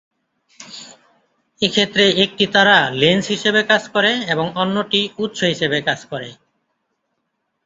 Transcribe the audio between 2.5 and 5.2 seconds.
তারা লেন্স হিসেবে কাজ করে এবং অন্যটি